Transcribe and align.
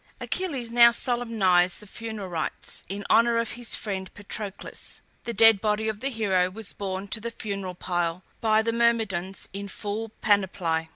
Achilles 0.19 0.71
now 0.71 0.89
solemnized 0.89 1.79
the 1.79 1.85
funereal 1.85 2.27
rites 2.27 2.85
in 2.89 3.05
honour 3.07 3.37
of 3.37 3.51
his 3.51 3.75
friend 3.75 4.11
Patroclus. 4.15 5.03
The 5.25 5.33
dead 5.35 5.61
body 5.61 5.87
of 5.87 5.99
the 5.99 6.09
hero 6.09 6.49
was 6.49 6.73
borne 6.73 7.07
to 7.09 7.19
the 7.21 7.29
funeral 7.29 7.75
pile 7.75 8.23
by 8.39 8.63
the 8.63 8.73
Myrmidons 8.73 9.47
in 9.53 9.67
full 9.67 10.09
panoply. 10.19 10.89